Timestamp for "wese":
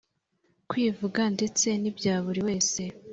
2.47-2.81